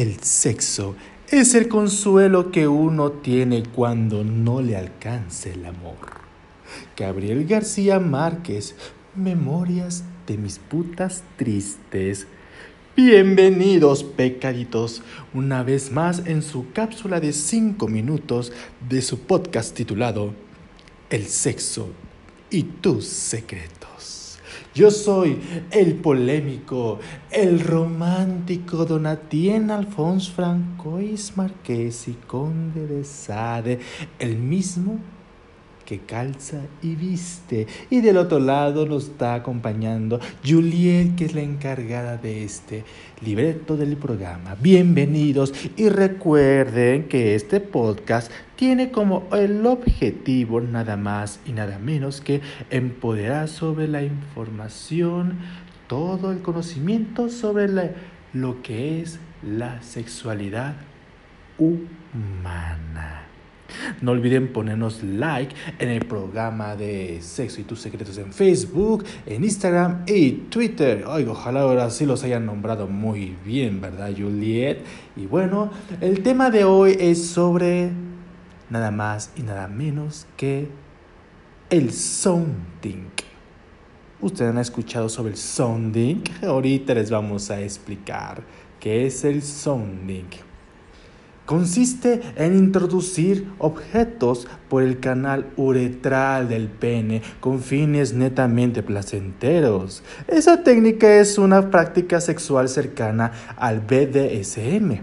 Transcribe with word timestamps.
El 0.00 0.18
sexo 0.22 0.96
es 1.28 1.54
el 1.54 1.68
consuelo 1.68 2.50
que 2.50 2.66
uno 2.66 3.12
tiene 3.12 3.62
cuando 3.64 4.24
no 4.24 4.62
le 4.62 4.74
alcanza 4.74 5.50
el 5.50 5.66
amor. 5.66 5.98
Gabriel 6.96 7.46
García 7.46 8.00
Márquez, 8.00 8.74
Memorias 9.14 10.02
de 10.26 10.38
mis 10.38 10.58
putas 10.58 11.22
tristes. 11.36 12.26
Bienvenidos 12.96 14.02
pecaditos 14.02 15.02
una 15.34 15.62
vez 15.64 15.92
más 15.92 16.22
en 16.24 16.40
su 16.40 16.72
cápsula 16.72 17.20
de 17.20 17.34
5 17.34 17.86
minutos 17.86 18.54
de 18.88 19.02
su 19.02 19.18
podcast 19.18 19.76
titulado 19.76 20.32
El 21.10 21.26
sexo 21.26 21.90
y 22.48 22.62
tus 22.62 23.04
secretos. 23.04 23.79
Yo 24.72 24.92
soy 24.92 25.36
el 25.72 25.94
polémico, 25.94 27.00
el 27.32 27.58
romántico 27.58 28.84
Donatien 28.84 29.72
Alfonso 29.72 30.30
Francois 30.30 31.36
Marqués 31.36 32.06
y 32.06 32.12
Conde 32.12 32.86
de 32.86 33.02
Sade, 33.02 33.80
el 34.20 34.36
mismo 34.36 35.00
que 35.84 36.00
calza 36.00 36.62
y 36.82 36.94
viste. 36.94 37.66
Y 37.90 38.00
del 38.00 38.16
otro 38.16 38.38
lado 38.38 38.86
nos 38.86 39.08
está 39.08 39.34
acompañando 39.34 40.20
Juliet, 40.46 41.16
que 41.16 41.24
es 41.24 41.34
la 41.34 41.42
encargada 41.42 42.16
de 42.16 42.44
este 42.44 42.84
libreto 43.24 43.76
del 43.76 43.96
programa. 43.96 44.56
Bienvenidos 44.60 45.52
y 45.76 45.88
recuerden 45.88 47.08
que 47.08 47.34
este 47.34 47.60
podcast 47.60 48.30
tiene 48.56 48.90
como 48.90 49.26
el 49.32 49.64
objetivo 49.66 50.60
nada 50.60 50.96
más 50.96 51.40
y 51.46 51.52
nada 51.52 51.78
menos 51.78 52.20
que 52.20 52.40
empoderar 52.70 53.48
sobre 53.48 53.88
la 53.88 54.02
información, 54.02 55.38
todo 55.86 56.30
el 56.30 56.40
conocimiento 56.40 57.28
sobre 57.28 57.94
lo 58.32 58.62
que 58.62 59.00
es 59.00 59.18
la 59.42 59.82
sexualidad 59.82 60.74
humana. 61.58 63.29
No 64.00 64.12
olviden 64.12 64.52
ponernos 64.52 65.02
like 65.02 65.54
en 65.78 65.88
el 65.88 66.04
programa 66.06 66.76
de 66.76 67.18
Sexo 67.20 67.60
y 67.60 67.64
tus 67.64 67.80
secretos 67.80 68.18
en 68.18 68.32
Facebook, 68.32 69.04
en 69.26 69.44
Instagram 69.44 70.04
y 70.06 70.32
Twitter. 70.50 71.04
ojalá 71.06 71.60
ahora 71.60 71.90
sí 71.90 72.06
los 72.06 72.24
hayan 72.24 72.46
nombrado 72.46 72.86
muy 72.86 73.36
bien, 73.44 73.80
¿verdad, 73.80 74.10
Juliet? 74.16 74.78
Y 75.16 75.26
bueno, 75.26 75.70
el 76.00 76.22
tema 76.22 76.50
de 76.50 76.64
hoy 76.64 76.96
es 76.98 77.26
sobre 77.26 77.90
nada 78.68 78.90
más 78.90 79.32
y 79.36 79.42
nada 79.42 79.68
menos 79.68 80.26
que 80.36 80.68
el 81.68 81.92
sounding. 81.92 83.08
¿Ustedes 84.20 84.50
han 84.50 84.58
escuchado 84.58 85.08
sobre 85.08 85.32
el 85.32 85.38
sounding? 85.38 86.22
Ahorita 86.42 86.94
les 86.94 87.10
vamos 87.10 87.50
a 87.50 87.60
explicar 87.60 88.42
qué 88.78 89.06
es 89.06 89.24
el 89.24 89.42
sounding 89.42 90.49
consiste 91.50 92.20
en 92.36 92.56
introducir 92.56 93.50
objetos 93.58 94.46
por 94.68 94.84
el 94.84 95.00
canal 95.00 95.50
uretral 95.56 96.48
del 96.48 96.68
pene 96.68 97.22
con 97.40 97.60
fines 97.60 98.14
netamente 98.14 98.84
placenteros. 98.84 100.04
Esa 100.28 100.62
técnica 100.62 101.12
es 101.16 101.38
una 101.38 101.68
práctica 101.68 102.20
sexual 102.20 102.68
cercana 102.68 103.32
al 103.56 103.80
BDSM, 103.80 105.00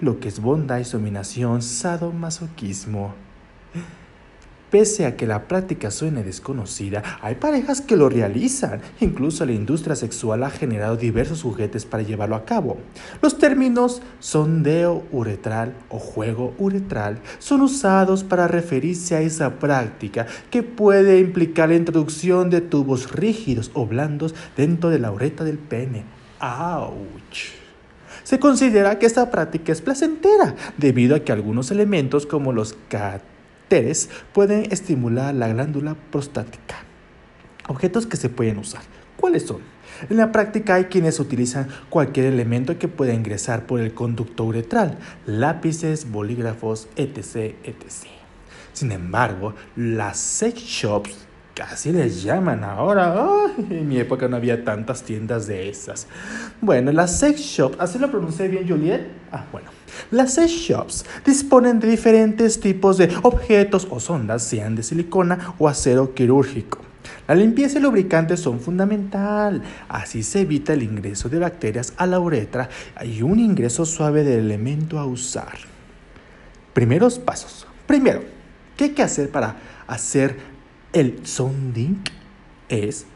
lo 0.00 0.18
que 0.18 0.26
es 0.26 0.40
bondage, 0.40 0.90
dominación, 0.90 1.62
sadomasoquismo. 1.62 3.23
Pese 4.74 5.06
a 5.06 5.14
que 5.14 5.28
la 5.28 5.46
práctica 5.46 5.92
suene 5.92 6.24
desconocida, 6.24 7.00
hay 7.22 7.36
parejas 7.36 7.80
que 7.80 7.96
lo 7.96 8.08
realizan. 8.08 8.80
Incluso 9.00 9.46
la 9.46 9.52
industria 9.52 9.94
sexual 9.94 10.42
ha 10.42 10.50
generado 10.50 10.96
diversos 10.96 11.42
juguetes 11.42 11.84
para 11.84 12.02
llevarlo 12.02 12.34
a 12.34 12.44
cabo. 12.44 12.78
Los 13.22 13.38
términos 13.38 14.02
sondeo 14.18 15.04
uretral 15.12 15.74
o 15.90 16.00
juego 16.00 16.54
uretral 16.58 17.20
son 17.38 17.60
usados 17.60 18.24
para 18.24 18.48
referirse 18.48 19.14
a 19.14 19.20
esa 19.20 19.60
práctica 19.60 20.26
que 20.50 20.64
puede 20.64 21.20
implicar 21.20 21.68
la 21.68 21.76
introducción 21.76 22.50
de 22.50 22.60
tubos 22.60 23.12
rígidos 23.12 23.70
o 23.74 23.86
blandos 23.86 24.34
dentro 24.56 24.90
de 24.90 24.98
la 24.98 25.12
ureta 25.12 25.44
del 25.44 25.58
pene. 25.58 26.02
¡Auch! 26.40 27.14
Se 28.24 28.40
considera 28.40 28.98
que 28.98 29.06
esta 29.06 29.30
práctica 29.30 29.70
es 29.70 29.80
placentera 29.80 30.56
debido 30.76 31.14
a 31.14 31.20
que 31.20 31.30
algunos 31.30 31.70
elementos 31.70 32.26
como 32.26 32.52
los 32.52 32.74
cat 32.88 33.22
pueden 34.32 34.70
estimular 34.72 35.34
la 35.34 35.48
glándula 35.48 35.96
prostática. 36.10 36.76
Objetos 37.68 38.06
que 38.06 38.16
se 38.16 38.28
pueden 38.28 38.58
usar. 38.58 38.82
¿Cuáles 39.16 39.44
son? 39.44 39.60
En 40.10 40.16
la 40.16 40.32
práctica 40.32 40.74
hay 40.74 40.84
quienes 40.84 41.20
utilizan 41.20 41.68
cualquier 41.88 42.26
elemento 42.26 42.78
que 42.78 42.88
pueda 42.88 43.14
ingresar 43.14 43.66
por 43.66 43.80
el 43.80 43.94
conducto 43.94 44.44
uretral, 44.44 44.98
lápices, 45.26 46.10
bolígrafos, 46.10 46.88
etc. 46.96 47.54
etc. 47.64 48.08
Sin 48.72 48.92
embargo, 48.92 49.54
las 49.76 50.18
sex 50.18 50.60
shops 50.60 51.26
Casi 51.54 51.92
les 51.92 52.24
llaman 52.24 52.64
ahora. 52.64 53.14
en 53.70 53.88
mi 53.88 53.98
época 53.98 54.26
no 54.26 54.36
había 54.36 54.64
tantas 54.64 55.04
tiendas 55.04 55.46
de 55.46 55.68
esas. 55.68 56.08
Bueno, 56.60 56.90
las 56.90 57.20
sex 57.20 57.40
shops, 57.40 57.76
¿así 57.78 57.98
lo 58.00 58.10
pronuncié 58.10 58.48
bien, 58.48 58.68
Juliet? 58.68 59.06
Ah, 59.30 59.44
bueno. 59.52 59.70
Las 60.10 60.34
sex 60.34 60.50
shops 60.50 61.04
disponen 61.24 61.78
de 61.78 61.88
diferentes 61.88 62.58
tipos 62.58 62.98
de 62.98 63.08
objetos 63.22 63.86
o 63.88 64.00
sondas, 64.00 64.42
sean 64.42 64.74
de 64.74 64.82
silicona 64.82 65.54
o 65.58 65.68
acero 65.68 66.12
quirúrgico. 66.12 66.78
La 67.28 67.36
limpieza 67.36 67.78
y 67.78 67.82
lubricante 67.82 68.36
son 68.36 68.58
fundamental, 68.58 69.62
así 69.88 70.24
se 70.24 70.40
evita 70.40 70.72
el 70.72 70.82
ingreso 70.82 71.28
de 71.28 71.38
bacterias 71.38 71.94
a 71.96 72.06
la 72.06 72.18
uretra 72.18 72.68
y 73.04 73.22
un 73.22 73.38
ingreso 73.38 73.86
suave 73.86 74.24
del 74.24 74.40
elemento 74.40 74.98
a 74.98 75.06
usar. 75.06 75.56
Primeros 76.72 77.20
pasos. 77.20 77.66
Primero, 77.86 78.24
¿qué 78.76 78.84
hay 78.84 78.90
que 78.90 79.02
hacer 79.02 79.30
para 79.30 79.56
hacer 79.86 80.53
el 80.94 81.26
sounding 81.26 81.96
es 82.68 83.06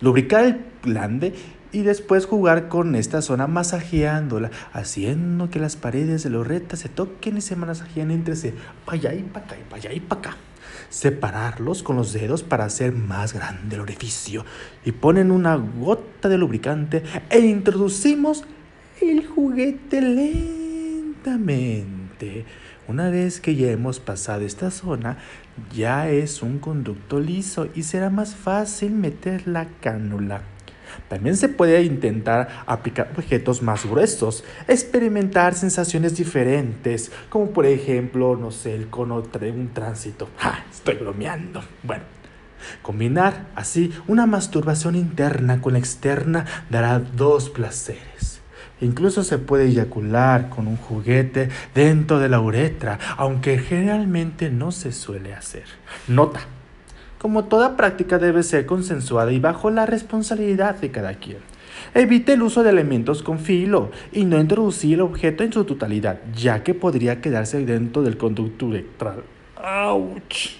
lubricar 0.00 0.44
el 0.44 0.64
glande 0.82 1.34
y 1.72 1.82
después 1.82 2.24
jugar 2.24 2.68
con 2.68 2.94
esta 2.94 3.20
zona 3.20 3.46
masajeándola, 3.46 4.50
haciendo 4.72 5.50
que 5.50 5.58
las 5.58 5.76
paredes 5.76 6.22
de 6.22 6.30
la 6.30 6.38
ureta 6.38 6.76
se 6.76 6.88
toquen 6.88 7.36
y 7.36 7.42
se 7.42 7.56
masajean 7.56 8.10
entre 8.10 8.36
sí, 8.36 8.54
para 8.86 8.96
allá 8.96 9.12
y 9.14 9.22
para 9.24 9.44
acá 9.44 9.56
y 9.58 9.64
para 9.64 9.76
allá 9.76 9.92
y 9.92 10.00
para 10.00 10.20
acá. 10.20 10.36
Separarlos 10.88 11.82
con 11.82 11.96
los 11.96 12.14
dedos 12.14 12.42
para 12.42 12.64
hacer 12.64 12.92
más 12.92 13.34
grande 13.34 13.74
el 13.76 13.82
orificio. 13.82 14.46
Y 14.84 14.92
ponen 14.92 15.30
una 15.30 15.56
gota 15.56 16.30
de 16.30 16.38
lubricante 16.38 17.02
e 17.28 17.40
introducimos 17.40 18.44
el 19.02 19.26
juguete 19.26 20.00
lentamente 20.00 20.38
una 22.88 23.10
vez 23.10 23.40
que 23.40 23.54
ya 23.54 23.70
hemos 23.70 24.00
pasado 24.00 24.40
esta 24.40 24.70
zona, 24.70 25.18
ya 25.74 26.08
es 26.08 26.42
un 26.42 26.58
conducto 26.58 27.20
liso 27.20 27.68
y 27.74 27.82
será 27.82 28.10
más 28.10 28.34
fácil 28.34 28.92
meter 28.92 29.46
la 29.46 29.68
cánula. 29.80 30.40
También 31.08 31.36
se 31.36 31.48
puede 31.48 31.82
intentar 31.82 32.48
aplicar 32.66 33.12
objetos 33.16 33.62
más 33.62 33.84
gruesos, 33.84 34.42
experimentar 34.66 35.54
sensaciones 35.54 36.16
diferentes, 36.16 37.12
como 37.28 37.50
por 37.50 37.66
ejemplo, 37.66 38.36
no 38.36 38.50
sé, 38.50 38.74
el 38.74 38.88
cono 38.88 39.20
de 39.20 39.50
un 39.50 39.68
tránsito. 39.68 40.28
¡Ja! 40.38 40.64
Estoy 40.70 40.96
bromeando. 40.96 41.62
Bueno, 41.82 42.04
combinar 42.82 43.48
así 43.54 43.92
una 44.06 44.26
masturbación 44.26 44.96
interna 44.96 45.60
con 45.60 45.74
la 45.74 45.78
externa 45.78 46.46
dará 46.70 46.98
dos 46.98 47.50
placeres. 47.50 48.37
Incluso 48.80 49.24
se 49.24 49.38
puede 49.38 49.66
eyacular 49.66 50.48
con 50.48 50.68
un 50.68 50.76
juguete 50.76 51.48
dentro 51.74 52.18
de 52.18 52.28
la 52.28 52.40
uretra, 52.40 52.98
aunque 53.16 53.58
generalmente 53.58 54.50
no 54.50 54.72
se 54.72 54.92
suele 54.92 55.34
hacer. 55.34 55.64
Nota. 56.06 56.40
Como 57.18 57.44
toda 57.44 57.76
práctica 57.76 58.18
debe 58.18 58.44
ser 58.44 58.66
consensuada 58.66 59.32
y 59.32 59.40
bajo 59.40 59.70
la 59.70 59.86
responsabilidad 59.86 60.76
de 60.76 60.92
cada 60.92 61.14
quien. 61.14 61.38
Evite 61.94 62.34
el 62.34 62.42
uso 62.42 62.62
de 62.62 62.70
elementos 62.70 63.22
con 63.22 63.38
filo 63.38 63.90
y 64.12 64.24
no 64.24 64.38
introducir 64.38 64.94
el 64.94 65.00
objeto 65.00 65.42
en 65.42 65.52
su 65.52 65.64
totalidad, 65.64 66.20
ya 66.34 66.62
que 66.62 66.74
podría 66.74 67.20
quedarse 67.20 67.64
dentro 67.64 68.02
del 68.02 68.16
conducto 68.16 68.66
uretral. 68.66 69.24
¡Auch! 69.56 70.58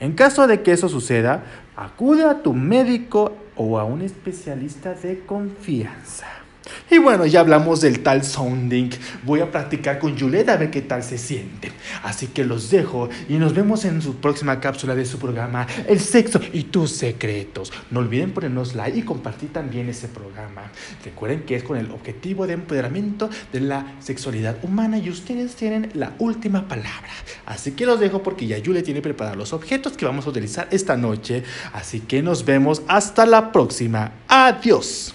En 0.00 0.14
caso 0.14 0.46
de 0.46 0.62
que 0.62 0.72
eso 0.72 0.88
suceda, 0.88 1.42
acude 1.76 2.24
a 2.24 2.42
tu 2.42 2.54
médico 2.54 3.36
o 3.56 3.78
a 3.78 3.84
un 3.84 4.02
especialista 4.02 4.94
de 4.94 5.20
confianza. 5.20 6.41
Y 6.90 6.98
bueno, 6.98 7.26
ya 7.26 7.40
hablamos 7.40 7.80
del 7.80 8.00
tal 8.00 8.24
sounding. 8.24 8.90
Voy 9.24 9.40
a 9.40 9.50
practicar 9.50 9.98
con 9.98 10.18
Juliet 10.18 10.48
a 10.48 10.56
ver 10.56 10.70
qué 10.70 10.82
tal 10.82 11.02
se 11.02 11.18
siente. 11.18 11.72
Así 12.02 12.28
que 12.28 12.44
los 12.44 12.70
dejo 12.70 13.08
y 13.28 13.34
nos 13.34 13.54
vemos 13.54 13.84
en 13.84 14.02
su 14.02 14.16
próxima 14.16 14.60
cápsula 14.60 14.94
de 14.94 15.04
su 15.04 15.18
programa 15.18 15.66
El 15.88 16.00
sexo 16.00 16.40
y 16.52 16.64
tus 16.64 16.90
secretos. 16.92 17.72
No 17.90 18.00
olviden 18.00 18.32
ponernos 18.32 18.74
like 18.74 18.98
y 18.98 19.02
compartir 19.02 19.52
también 19.52 19.88
ese 19.88 20.08
programa. 20.08 20.70
Recuerden 21.04 21.42
que 21.42 21.56
es 21.56 21.62
con 21.64 21.78
el 21.78 21.90
objetivo 21.90 22.46
de 22.46 22.54
empoderamiento 22.54 23.30
de 23.52 23.60
la 23.60 23.96
sexualidad 24.00 24.56
humana 24.62 24.98
y 24.98 25.10
ustedes 25.10 25.54
tienen 25.54 25.90
la 25.94 26.12
última 26.18 26.68
palabra. 26.68 27.10
Así 27.46 27.72
que 27.72 27.86
los 27.86 28.00
dejo 28.00 28.22
porque 28.22 28.46
ya 28.46 28.58
Juliet 28.64 28.84
tiene 28.84 29.02
preparados 29.02 29.38
los 29.38 29.52
objetos 29.52 29.96
que 29.96 30.04
vamos 30.04 30.26
a 30.26 30.30
utilizar 30.30 30.68
esta 30.70 30.96
noche. 30.96 31.42
Así 31.72 32.00
que 32.00 32.22
nos 32.22 32.44
vemos 32.44 32.82
hasta 32.86 33.26
la 33.26 33.52
próxima. 33.52 34.12
Adiós. 34.28 35.14